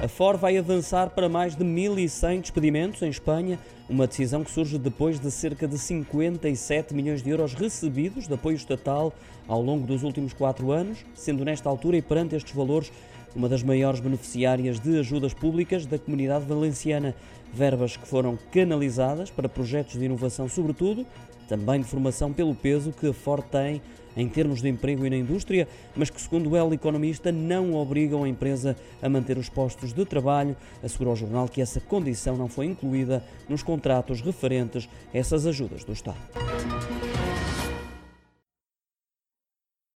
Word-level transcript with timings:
A 0.00 0.06
Ford 0.06 0.38
vai 0.38 0.56
avançar 0.56 1.10
para 1.10 1.28
mais 1.28 1.56
de 1.56 1.64
1.100 1.64 2.42
despedimentos 2.42 3.02
em 3.02 3.08
Espanha, 3.08 3.58
uma 3.90 4.06
decisão 4.06 4.44
que 4.44 4.50
surge 4.50 4.78
depois 4.78 5.18
de 5.18 5.28
cerca 5.28 5.66
de 5.66 5.76
57 5.76 6.94
milhões 6.94 7.20
de 7.20 7.30
euros 7.30 7.52
recebidos 7.52 8.28
de 8.28 8.34
apoio 8.34 8.54
estatal 8.54 9.12
ao 9.48 9.60
longo 9.60 9.88
dos 9.88 10.04
últimos 10.04 10.32
quatro 10.32 10.70
anos, 10.70 11.04
sendo 11.14 11.44
nesta 11.44 11.68
altura 11.68 11.96
e 11.96 12.02
perante 12.02 12.36
estes 12.36 12.54
valores 12.54 12.92
uma 13.34 13.48
das 13.48 13.62
maiores 13.62 14.00
beneficiárias 14.00 14.78
de 14.80 14.98
ajudas 14.98 15.34
públicas 15.34 15.86
da 15.86 15.98
comunidade 15.98 16.44
valenciana. 16.44 17.14
Verbas 17.52 17.96
que 17.96 18.06
foram 18.06 18.38
canalizadas 18.52 19.30
para 19.30 19.48
projetos 19.48 19.98
de 19.98 20.04
inovação, 20.04 20.48
sobretudo, 20.48 21.06
também 21.48 21.80
de 21.80 21.86
formação 21.86 22.32
pelo 22.32 22.54
peso 22.54 22.92
que 22.92 23.06
a 23.06 23.12
Ford 23.12 23.44
tem 23.50 23.80
em 24.16 24.28
termos 24.28 24.60
de 24.60 24.68
emprego 24.68 25.06
e 25.06 25.10
na 25.10 25.16
indústria, 25.16 25.68
mas 25.94 26.10
que, 26.10 26.20
segundo 26.20 26.50
o 26.50 26.56
El 26.56 26.74
Economista, 26.74 27.30
não 27.30 27.74
obrigam 27.74 28.24
a 28.24 28.28
empresa 28.28 28.76
a 29.00 29.08
manter 29.08 29.38
os 29.38 29.48
postos 29.48 29.92
de 29.92 30.04
trabalho. 30.04 30.56
Assegurou 30.82 31.12
ao 31.12 31.16
jornal 31.16 31.48
que 31.48 31.62
essa 31.62 31.80
condição 31.80 32.36
não 32.36 32.48
foi 32.48 32.66
incluída 32.66 33.22
nos 33.48 33.62
contratos 33.62 34.20
referentes 34.20 34.88
a 35.14 35.18
essas 35.18 35.46
ajudas 35.46 35.84
do 35.84 35.92
Estado. 35.92 36.18